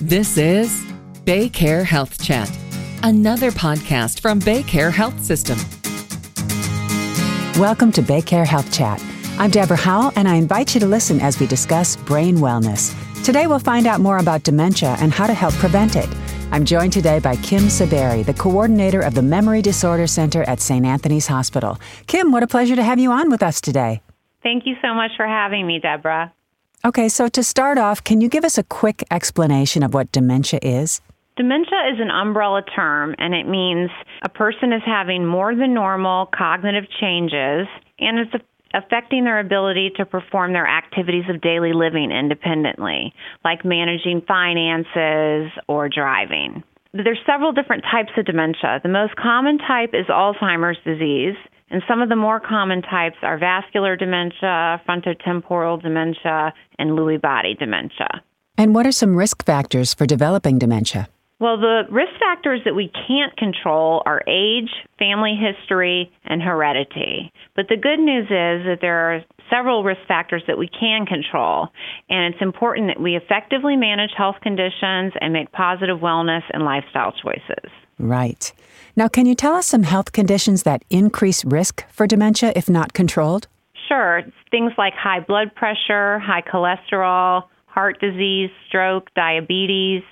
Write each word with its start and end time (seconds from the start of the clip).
This 0.00 0.38
is 0.38 0.80
Baycare 1.24 1.84
Health 1.84 2.22
Chat, 2.22 2.48
another 3.02 3.50
podcast 3.50 4.20
from 4.20 4.38
Baycare 4.38 4.92
Health 4.92 5.20
System. 5.20 5.58
Welcome 7.60 7.90
to 7.90 8.02
Baycare 8.02 8.46
Health 8.46 8.72
Chat. 8.72 9.02
I'm 9.40 9.50
Deborah 9.50 9.76
Howell, 9.76 10.12
and 10.14 10.28
I 10.28 10.36
invite 10.36 10.72
you 10.72 10.80
to 10.82 10.86
listen 10.86 11.20
as 11.20 11.40
we 11.40 11.48
discuss 11.48 11.96
brain 11.96 12.36
wellness. 12.36 12.94
Today, 13.24 13.48
we'll 13.48 13.58
find 13.58 13.88
out 13.88 14.00
more 14.00 14.18
about 14.18 14.44
dementia 14.44 14.96
and 15.00 15.12
how 15.12 15.26
to 15.26 15.34
help 15.34 15.52
prevent 15.54 15.96
it. 15.96 16.08
I'm 16.52 16.64
joined 16.64 16.92
today 16.92 17.18
by 17.18 17.34
Kim 17.34 17.64
Saberi, 17.64 18.24
the 18.24 18.34
coordinator 18.34 19.00
of 19.00 19.14
the 19.14 19.22
Memory 19.22 19.62
Disorder 19.62 20.06
Center 20.06 20.44
at 20.44 20.60
St. 20.60 20.86
Anthony's 20.86 21.26
Hospital. 21.26 21.76
Kim, 22.06 22.30
what 22.30 22.44
a 22.44 22.46
pleasure 22.46 22.76
to 22.76 22.84
have 22.84 23.00
you 23.00 23.10
on 23.10 23.30
with 23.30 23.42
us 23.42 23.60
today. 23.60 24.00
Thank 24.44 24.64
you 24.64 24.76
so 24.80 24.94
much 24.94 25.10
for 25.16 25.26
having 25.26 25.66
me, 25.66 25.80
Deborah. 25.80 26.32
Okay, 26.84 27.08
so 27.08 27.28
to 27.28 27.42
start 27.42 27.76
off, 27.76 28.04
can 28.04 28.20
you 28.20 28.28
give 28.28 28.44
us 28.44 28.56
a 28.56 28.62
quick 28.62 29.02
explanation 29.10 29.82
of 29.82 29.94
what 29.94 30.12
dementia 30.12 30.60
is? 30.62 31.00
Dementia 31.36 31.78
is 31.92 32.00
an 32.00 32.10
umbrella 32.10 32.62
term, 32.74 33.14
and 33.18 33.34
it 33.34 33.48
means 33.48 33.90
a 34.22 34.28
person 34.28 34.72
is 34.72 34.82
having 34.84 35.26
more 35.26 35.54
than 35.54 35.74
normal 35.74 36.26
cognitive 36.26 36.84
changes 37.00 37.66
and 37.98 38.18
it's 38.18 38.44
affecting 38.74 39.24
their 39.24 39.40
ability 39.40 39.90
to 39.96 40.04
perform 40.04 40.52
their 40.52 40.66
activities 40.66 41.24
of 41.28 41.40
daily 41.40 41.72
living 41.72 42.10
independently, 42.12 43.12
like 43.44 43.64
managing 43.64 44.22
finances 44.26 45.50
or 45.68 45.88
driving. 45.88 46.62
There's 46.92 47.18
several 47.26 47.52
different 47.52 47.84
types 47.90 48.10
of 48.16 48.24
dementia. 48.24 48.80
The 48.82 48.88
most 48.88 49.16
common 49.16 49.58
type 49.58 49.90
is 49.94 50.06
Alzheimer's 50.06 50.78
disease, 50.84 51.36
and 51.70 51.82
some 51.86 52.00
of 52.02 52.08
the 52.08 52.16
more 52.16 52.40
common 52.40 52.82
types 52.82 53.16
are 53.22 53.38
vascular 53.38 53.96
dementia, 53.96 54.80
frontotemporal 54.88 55.80
dementia, 55.82 56.52
and 56.78 56.90
Lewy 56.90 57.20
body 57.20 57.54
dementia. 57.54 58.22
And 58.56 58.74
what 58.74 58.86
are 58.86 58.92
some 58.92 59.16
risk 59.16 59.44
factors 59.44 59.94
for 59.94 60.06
developing 60.06 60.58
dementia? 60.58 61.08
Well, 61.40 61.56
the 61.56 61.82
risk 61.88 62.10
factors 62.18 62.62
that 62.64 62.74
we 62.74 62.90
can't 63.06 63.36
control 63.36 64.02
are 64.04 64.22
age, 64.26 64.70
family 64.98 65.38
history, 65.38 66.10
and 66.24 66.42
heredity. 66.42 67.32
But 67.54 67.66
the 67.68 67.76
good 67.76 68.00
news 68.00 68.24
is 68.24 68.66
that 68.66 68.78
there 68.80 68.98
are 69.12 69.24
several 69.48 69.84
risk 69.84 70.00
factors 70.08 70.42
that 70.48 70.58
we 70.58 70.68
can 70.68 71.06
control, 71.06 71.68
and 72.10 72.34
it's 72.34 72.42
important 72.42 72.88
that 72.88 73.00
we 73.00 73.14
effectively 73.14 73.76
manage 73.76 74.10
health 74.16 74.36
conditions 74.42 75.12
and 75.20 75.32
make 75.32 75.52
positive 75.52 76.00
wellness 76.00 76.42
and 76.52 76.64
lifestyle 76.64 77.12
choices. 77.12 77.70
Right. 78.00 78.52
Now, 78.98 79.06
can 79.06 79.26
you 79.26 79.36
tell 79.36 79.54
us 79.54 79.68
some 79.68 79.84
health 79.84 80.10
conditions 80.10 80.64
that 80.64 80.82
increase 80.90 81.44
risk 81.44 81.88
for 81.88 82.08
dementia 82.08 82.52
if 82.56 82.68
not 82.68 82.94
controlled? 82.94 83.46
Sure. 83.86 84.22
Things 84.50 84.72
like 84.76 84.92
high 84.94 85.20
blood 85.20 85.54
pressure, 85.54 86.18
high 86.18 86.42
cholesterol, 86.42 87.44
heart 87.66 88.00
disease, 88.00 88.50
stroke, 88.66 89.06
diabetes, 89.14 90.02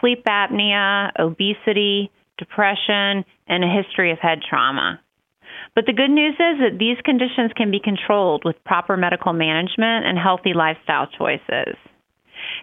sleep 0.00 0.24
apnea, 0.24 1.12
obesity, 1.20 2.10
depression, 2.36 3.24
and 3.46 3.62
a 3.62 3.68
history 3.68 4.10
of 4.10 4.18
head 4.18 4.40
trauma. 4.42 5.00
But 5.76 5.86
the 5.86 5.92
good 5.92 6.10
news 6.10 6.34
is 6.34 6.58
that 6.58 6.80
these 6.80 6.96
conditions 7.04 7.52
can 7.56 7.70
be 7.70 7.78
controlled 7.78 8.42
with 8.44 8.56
proper 8.64 8.96
medical 8.96 9.34
management 9.34 10.04
and 10.04 10.18
healthy 10.18 10.52
lifestyle 10.52 11.06
choices. 11.16 11.76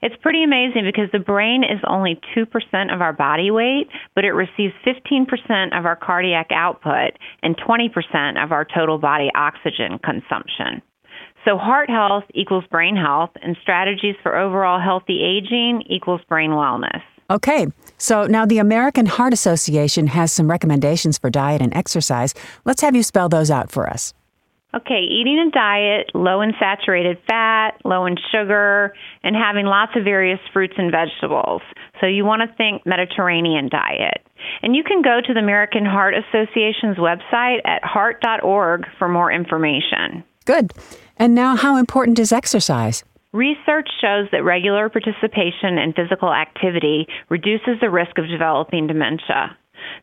It's 0.01 0.15
pretty 0.21 0.43
amazing 0.43 0.83
because 0.85 1.11
the 1.11 1.19
brain 1.19 1.63
is 1.63 1.79
only 1.87 2.19
2% 2.35 2.93
of 2.93 3.01
our 3.01 3.13
body 3.13 3.51
weight, 3.51 3.87
but 4.15 4.25
it 4.25 4.31
receives 4.31 4.73
15% 4.85 5.77
of 5.77 5.85
our 5.85 5.95
cardiac 5.95 6.47
output 6.51 7.17
and 7.41 7.57
20% 7.57 8.43
of 8.43 8.51
our 8.51 8.65
total 8.65 8.97
body 8.97 9.29
oxygen 9.35 9.99
consumption. 10.03 10.81
So, 11.45 11.57
heart 11.57 11.89
health 11.89 12.23
equals 12.33 12.63
brain 12.71 12.95
health, 12.95 13.31
and 13.41 13.57
strategies 13.61 14.15
for 14.23 14.37
overall 14.37 14.79
healthy 14.79 15.21
aging 15.21 15.83
equals 15.89 16.21
brain 16.29 16.51
wellness. 16.51 17.01
Okay, 17.29 17.67
so 17.97 18.25
now 18.25 18.45
the 18.45 18.59
American 18.59 19.05
Heart 19.05 19.33
Association 19.33 20.07
has 20.07 20.31
some 20.31 20.49
recommendations 20.49 21.17
for 21.17 21.29
diet 21.29 21.61
and 21.61 21.73
exercise. 21.75 22.33
Let's 22.63 22.81
have 22.81 22.95
you 22.95 23.03
spell 23.03 23.27
those 23.27 23.49
out 23.51 23.71
for 23.71 23.89
us. 23.89 24.13
Okay, 24.75 25.01
eating 25.01 25.37
a 25.37 25.51
diet 25.51 26.09
low 26.15 26.41
in 26.41 26.53
saturated 26.59 27.17
fat, 27.27 27.77
low 27.85 28.05
in 28.07 28.15
sugar, 28.31 28.93
and 29.21 29.35
having 29.35 29.65
lots 29.65 29.91
of 29.95 30.03
various 30.03 30.39
fruits 30.51 30.73
and 30.77 30.91
vegetables. 30.91 31.61
So 32.01 32.07
you 32.07 32.25
want 32.25 32.41
to 32.41 32.55
think 32.57 32.83
Mediterranean 32.85 33.69
diet. 33.69 34.25
And 34.63 34.75
you 34.75 34.83
can 34.83 35.03
go 35.03 35.19
to 35.25 35.33
the 35.33 35.39
American 35.39 35.85
Heart 35.85 36.15
Association's 36.15 36.97
website 36.97 37.59
at 37.65 37.83
heart.org 37.83 38.85
for 38.97 39.07
more 39.07 39.31
information. 39.31 40.23
Good. 40.45 40.73
And 41.17 41.35
now, 41.35 41.55
how 41.55 41.77
important 41.77 42.17
is 42.17 42.31
exercise? 42.31 43.03
Research 43.31 43.89
shows 44.01 44.27
that 44.31 44.43
regular 44.43 44.89
participation 44.89 45.77
in 45.77 45.93
physical 45.95 46.33
activity 46.33 47.07
reduces 47.29 47.79
the 47.81 47.89
risk 47.89 48.17
of 48.17 48.27
developing 48.27 48.87
dementia. 48.87 49.57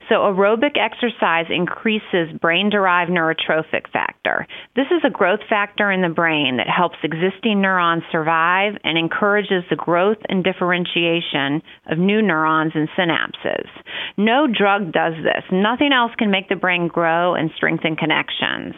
So, 0.08 0.16
aerobic 0.16 0.76
exercise 0.76 1.46
increases 1.50 2.36
brain 2.40 2.70
derived 2.70 3.10
neurotrophic 3.10 3.90
factor. 3.92 4.46
This 4.74 4.86
is 4.90 5.02
a 5.04 5.10
growth 5.10 5.40
factor 5.48 5.92
in 5.92 6.02
the 6.02 6.08
brain 6.08 6.56
that 6.56 6.66
helps 6.68 6.96
existing 7.04 7.60
neurons 7.60 8.02
survive 8.10 8.74
and 8.82 8.98
encourages 8.98 9.62
the 9.70 9.76
growth 9.76 10.18
and 10.28 10.42
differentiation 10.42 11.62
of 11.86 11.98
new 11.98 12.22
neurons 12.22 12.72
and 12.74 12.88
synapses. 12.98 13.68
No 14.16 14.46
drug 14.46 14.92
does 14.92 15.14
this. 15.22 15.44
Nothing 15.52 15.92
else 15.92 16.12
can 16.18 16.30
make 16.30 16.48
the 16.48 16.56
brain 16.56 16.88
grow 16.88 17.34
and 17.34 17.50
strengthen 17.56 17.94
connections. 17.94 18.74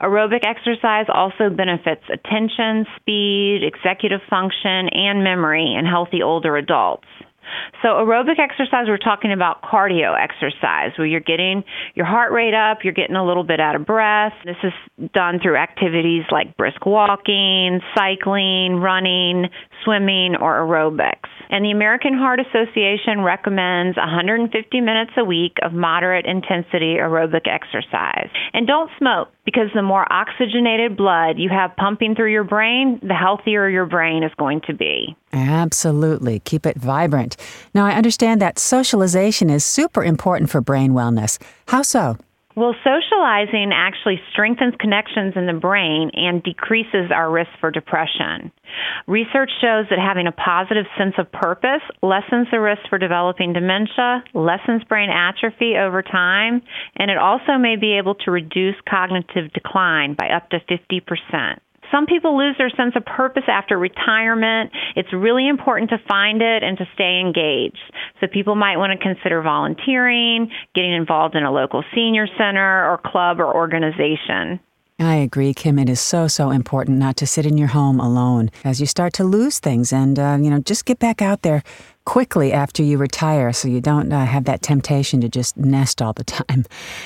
Aerobic 0.00 0.44
exercise 0.44 1.06
also 1.12 1.50
benefits 1.50 2.04
attention, 2.12 2.86
speed, 2.96 3.62
executive 3.62 4.20
function, 4.28 4.88
and 4.88 5.22
memory 5.22 5.74
in 5.78 5.86
healthy 5.86 6.22
older 6.22 6.56
adults. 6.56 7.06
So, 7.82 7.88
aerobic 7.88 8.38
exercise, 8.38 8.86
we're 8.86 8.98
talking 8.98 9.32
about 9.32 9.62
cardio 9.62 10.14
exercise 10.18 10.92
where 10.96 11.06
you're 11.06 11.20
getting 11.20 11.64
your 11.94 12.06
heart 12.06 12.32
rate 12.32 12.54
up, 12.54 12.78
you're 12.84 12.92
getting 12.92 13.16
a 13.16 13.24
little 13.24 13.44
bit 13.44 13.60
out 13.60 13.76
of 13.76 13.86
breath. 13.86 14.32
This 14.44 14.56
is 14.62 15.10
done 15.12 15.40
through 15.42 15.56
activities 15.56 16.24
like 16.30 16.56
brisk 16.56 16.84
walking, 16.86 17.80
cycling, 17.96 18.76
running, 18.76 19.46
swimming, 19.84 20.36
or 20.40 20.60
aerobics. 20.60 21.28
And 21.50 21.64
the 21.64 21.72
American 21.72 22.14
Heart 22.14 22.40
Association 22.40 23.22
recommends 23.22 23.96
150 23.96 24.80
minutes 24.80 25.10
a 25.16 25.24
week 25.24 25.56
of 25.62 25.72
moderate 25.72 26.24
intensity 26.24 26.96
aerobic 27.00 27.48
exercise. 27.48 28.28
And 28.52 28.66
don't 28.66 28.90
smoke 28.98 29.28
because 29.50 29.68
the 29.74 29.82
more 29.82 30.10
oxygenated 30.12 30.96
blood 30.96 31.38
you 31.38 31.48
have 31.48 31.74
pumping 31.76 32.14
through 32.14 32.30
your 32.30 32.44
brain, 32.44 33.00
the 33.02 33.14
healthier 33.14 33.68
your 33.68 33.84
brain 33.84 34.22
is 34.22 34.30
going 34.38 34.60
to 34.62 34.72
be. 34.72 35.16
Absolutely. 35.32 36.38
Keep 36.40 36.66
it 36.66 36.76
vibrant. 36.76 37.36
Now, 37.74 37.84
I 37.84 37.94
understand 37.94 38.40
that 38.40 38.60
socialization 38.60 39.50
is 39.50 39.64
super 39.64 40.04
important 40.04 40.50
for 40.50 40.60
brain 40.60 40.92
wellness. 40.92 41.40
How 41.66 41.82
so? 41.82 42.16
Well, 42.56 42.74
socializing 42.82 43.70
actually 43.72 44.20
strengthens 44.32 44.74
connections 44.80 45.34
in 45.36 45.46
the 45.46 45.52
brain 45.52 46.10
and 46.14 46.42
decreases 46.42 47.10
our 47.14 47.30
risk 47.30 47.50
for 47.60 47.70
depression. 47.70 48.50
Research 49.06 49.50
shows 49.60 49.86
that 49.88 49.98
having 49.98 50.26
a 50.26 50.32
positive 50.32 50.86
sense 50.98 51.14
of 51.16 51.30
purpose 51.30 51.82
lessens 52.02 52.48
the 52.50 52.60
risk 52.60 52.82
for 52.88 52.98
developing 52.98 53.52
dementia, 53.52 54.24
lessens 54.34 54.82
brain 54.84 55.10
atrophy 55.10 55.76
over 55.76 56.02
time, 56.02 56.62
and 56.96 57.10
it 57.10 57.18
also 57.18 57.56
may 57.56 57.76
be 57.76 57.96
able 57.98 58.16
to 58.16 58.32
reduce 58.32 58.74
cognitive 58.88 59.52
decline 59.52 60.14
by 60.14 60.28
up 60.28 60.50
to 60.50 60.58
50%. 60.58 61.58
Some 61.90 62.06
people 62.06 62.38
lose 62.38 62.56
their 62.58 62.70
sense 62.70 62.94
of 62.96 63.04
purpose 63.04 63.44
after 63.48 63.78
retirement. 63.78 64.70
It's 64.96 65.12
really 65.12 65.48
important 65.48 65.90
to 65.90 65.98
find 66.08 66.40
it 66.42 66.62
and 66.62 66.78
to 66.78 66.86
stay 66.94 67.20
engaged. 67.20 67.82
So 68.20 68.26
people 68.26 68.54
might 68.54 68.76
want 68.76 68.92
to 68.92 68.98
consider 68.98 69.42
volunteering, 69.42 70.50
getting 70.74 70.94
involved 70.94 71.34
in 71.34 71.44
a 71.44 71.52
local 71.52 71.82
senior 71.94 72.26
center 72.38 72.90
or 72.90 72.98
club 72.98 73.40
or 73.40 73.54
organization. 73.54 74.60
I 75.00 75.14
agree, 75.14 75.54
Kim. 75.54 75.78
It 75.78 75.88
is 75.88 75.98
so, 75.98 76.28
so 76.28 76.50
important 76.50 76.98
not 76.98 77.16
to 77.16 77.26
sit 77.26 77.46
in 77.46 77.56
your 77.56 77.68
home 77.68 78.00
alone 78.00 78.50
as 78.64 78.80
you 78.80 78.86
start 78.86 79.14
to 79.14 79.24
lose 79.24 79.58
things 79.58 79.94
and, 79.94 80.18
uh, 80.18 80.36
you 80.38 80.50
know, 80.50 80.58
just 80.60 80.84
get 80.84 80.98
back 80.98 81.22
out 81.22 81.40
there 81.40 81.62
quickly 82.10 82.52
after 82.52 82.82
you 82.82 82.98
retire 82.98 83.52
so 83.52 83.68
you 83.68 83.80
don't 83.80 84.12
uh, 84.12 84.26
have 84.26 84.42
that 84.42 84.62
temptation 84.62 85.20
to 85.20 85.28
just 85.28 85.56
nest 85.56 86.02
all 86.02 86.12
the 86.12 86.24
time. 86.38 86.64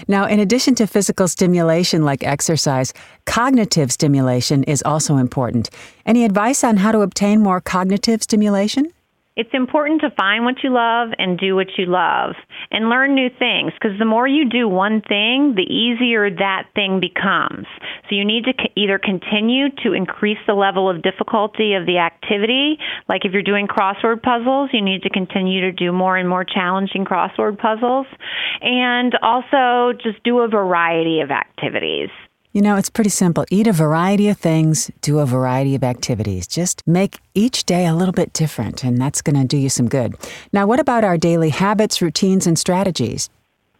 Now, 0.08 0.24
in 0.24 0.40
addition 0.40 0.74
to 0.76 0.86
physical 0.86 1.28
stimulation 1.28 2.06
like 2.06 2.24
exercise, 2.24 2.94
cognitive 3.26 3.92
stimulation 3.92 4.64
is 4.64 4.82
also 4.82 5.18
important. 5.18 5.68
Any 6.06 6.24
advice 6.24 6.64
on 6.64 6.78
how 6.78 6.90
to 6.90 7.02
obtain 7.02 7.42
more 7.42 7.60
cognitive 7.60 8.22
stimulation? 8.22 8.94
It's 9.36 9.50
important 9.52 10.02
to 10.02 10.14
find 10.16 10.44
what 10.44 10.62
you 10.62 10.70
love 10.70 11.08
and 11.18 11.36
do 11.36 11.56
what 11.56 11.66
you 11.76 11.86
love 11.86 12.36
and 12.70 12.88
learn 12.88 13.16
new 13.16 13.28
things 13.36 13.72
because 13.74 13.98
the 13.98 14.04
more 14.04 14.28
you 14.28 14.48
do 14.48 14.68
one 14.68 15.02
thing, 15.02 15.54
the 15.56 15.66
easier 15.66 16.30
that 16.30 16.68
thing 16.76 17.00
becomes. 17.00 17.66
So 18.08 18.14
you 18.14 18.24
need 18.24 18.44
to 18.44 18.52
either 18.76 18.96
continue 18.96 19.70
to 19.82 19.92
increase 19.92 20.38
the 20.46 20.54
level 20.54 20.88
of 20.88 21.02
difficulty 21.02 21.74
of 21.74 21.84
the 21.84 21.98
activity, 21.98 22.78
like 23.08 23.24
if 23.24 23.32
you're 23.32 23.42
doing 23.42 23.66
crossword 23.66 24.22
puzzles, 24.22 24.70
you 24.72 24.82
need 24.82 25.02
to 25.02 25.10
continue 25.10 25.62
to 25.62 25.72
do 25.72 25.90
more 25.90 26.16
and 26.16 26.28
more 26.28 26.44
challenging 26.44 27.04
crossword 27.04 27.58
puzzles, 27.58 28.06
and 28.60 29.16
also 29.20 29.98
just 30.00 30.22
do 30.22 30.38
a 30.40 30.48
variety 30.48 31.20
of 31.22 31.32
activities. 31.32 32.10
You 32.54 32.62
know, 32.62 32.76
it's 32.76 32.88
pretty 32.88 33.10
simple. 33.10 33.44
Eat 33.50 33.66
a 33.66 33.72
variety 33.72 34.28
of 34.28 34.38
things, 34.38 34.88
do 35.00 35.18
a 35.18 35.26
variety 35.26 35.74
of 35.74 35.82
activities. 35.82 36.46
Just 36.46 36.86
make 36.86 37.18
each 37.34 37.64
day 37.64 37.84
a 37.84 37.92
little 37.92 38.12
bit 38.12 38.32
different, 38.32 38.84
and 38.84 38.96
that's 38.96 39.22
going 39.22 39.34
to 39.34 39.44
do 39.44 39.56
you 39.56 39.68
some 39.68 39.88
good. 39.88 40.14
Now, 40.52 40.64
what 40.64 40.78
about 40.78 41.02
our 41.02 41.18
daily 41.18 41.48
habits, 41.48 42.00
routines, 42.00 42.46
and 42.46 42.56
strategies? 42.56 43.28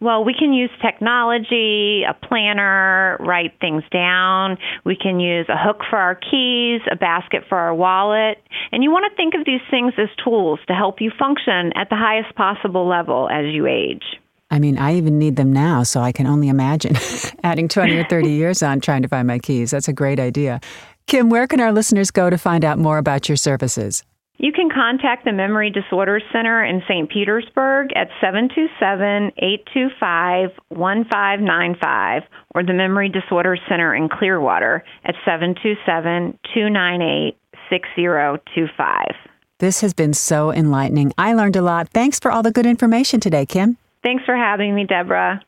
Well, 0.01 0.25
we 0.25 0.33
can 0.37 0.51
use 0.51 0.69
technology, 0.81 2.03
a 2.03 2.13
planner, 2.27 3.15
write 3.21 3.53
things 3.61 3.83
down. 3.93 4.57
We 4.83 4.97
can 4.97 5.21
use 5.21 5.45
a 5.47 5.57
hook 5.57 5.79
for 5.89 5.97
our 5.97 6.15
keys, 6.15 6.81
a 6.91 6.97
basket 6.97 7.45
for 7.47 7.57
our 7.57 7.73
wallet. 7.73 8.43
And 8.73 8.83
you 8.83 8.91
want 8.91 9.09
to 9.09 9.15
think 9.15 9.35
of 9.35 9.45
these 9.45 9.61
things 9.71 9.93
as 9.97 10.09
tools 10.21 10.59
to 10.67 10.73
help 10.73 10.99
you 10.99 11.13
function 11.17 11.71
at 11.77 11.89
the 11.89 11.95
highest 11.95 12.35
possible 12.35 12.85
level 12.85 13.29
as 13.31 13.45
you 13.53 13.67
age. 13.67 14.03
I 14.55 14.59
mean, 14.59 14.77
I 14.77 14.95
even 14.95 15.19
need 15.19 15.35
them 15.35 15.51
now, 15.51 15.83
so 15.83 15.99
I 15.99 16.13
can 16.13 16.27
only 16.27 16.47
imagine 16.47 16.95
adding 17.43 17.67
20 17.67 17.97
or 17.97 18.05
30 18.05 18.31
years 18.31 18.63
on 18.63 18.79
trying 18.79 19.01
to 19.01 19.09
find 19.09 19.27
my 19.27 19.37
keys. 19.37 19.71
That's 19.71 19.89
a 19.89 19.93
great 19.93 20.17
idea. 20.17 20.61
Kim, 21.07 21.29
where 21.29 21.45
can 21.45 21.59
our 21.59 21.73
listeners 21.73 22.09
go 22.09 22.29
to 22.29 22.37
find 22.37 22.63
out 22.63 22.79
more 22.79 22.97
about 22.97 23.27
your 23.27 23.35
services? 23.35 24.01
You 24.37 24.53
can 24.53 24.69
contact 24.69 25.25
the 25.25 25.33
Memory 25.33 25.71
Disorders 25.71 26.23
Center 26.31 26.63
in 26.63 26.81
St. 26.87 27.09
Petersburg 27.09 27.89
at 27.97 28.07
727 28.21 29.33
825 29.35 30.51
1595 30.69 32.23
or 32.55 32.63
the 32.63 32.73
Memory 32.73 33.09
Disorders 33.09 33.59
Center 33.67 33.93
in 33.93 34.07
Clearwater 34.07 34.85
at 35.03 35.15
727 35.25 36.39
298 36.53 37.37
6025. 37.69 39.05
This 39.59 39.81
has 39.81 39.93
been 39.93 40.13
so 40.13 40.53
enlightening. 40.53 41.11
I 41.17 41.33
learned 41.33 41.57
a 41.57 41.61
lot. 41.61 41.89
Thanks 41.89 42.21
for 42.21 42.31
all 42.31 42.41
the 42.41 42.51
good 42.51 42.65
information 42.65 43.19
today, 43.19 43.45
Kim. 43.45 43.77
Thanks 44.05 44.23
for 44.23 44.35
having 44.35 44.75
me, 44.75 44.85
Deborah. 44.85 45.41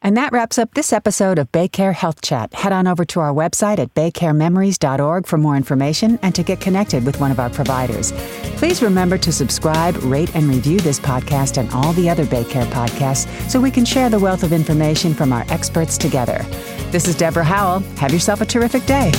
And 0.00 0.16
that 0.16 0.32
wraps 0.32 0.56
up 0.56 0.72
this 0.72 0.94
episode 0.94 1.38
of 1.38 1.52
Baycare 1.52 1.92
Health 1.92 2.22
Chat. 2.22 2.54
Head 2.54 2.72
on 2.72 2.86
over 2.86 3.04
to 3.04 3.20
our 3.20 3.34
website 3.34 3.78
at 3.78 3.92
baycarememories.org 3.92 5.26
for 5.26 5.36
more 5.36 5.58
information 5.58 6.18
and 6.22 6.34
to 6.34 6.42
get 6.42 6.58
connected 6.58 7.04
with 7.04 7.20
one 7.20 7.30
of 7.30 7.38
our 7.38 7.50
providers. 7.50 8.12
Please 8.56 8.80
remember 8.80 9.18
to 9.18 9.30
subscribe, 9.30 9.94
rate, 10.04 10.34
and 10.34 10.48
review 10.48 10.80
this 10.80 10.98
podcast 10.98 11.58
and 11.58 11.70
all 11.72 11.92
the 11.92 12.08
other 12.08 12.24
Baycare 12.24 12.64
podcasts 12.70 13.28
so 13.50 13.60
we 13.60 13.70
can 13.70 13.84
share 13.84 14.08
the 14.08 14.18
wealth 14.18 14.42
of 14.42 14.54
information 14.54 15.12
from 15.12 15.30
our 15.30 15.44
experts 15.50 15.98
together. 15.98 16.38
This 16.90 17.08
is 17.08 17.14
Deborah 17.14 17.44
Howell. 17.44 17.80
Have 17.98 18.14
yourself 18.14 18.40
a 18.40 18.46
terrific 18.46 18.86
day. 18.86 19.12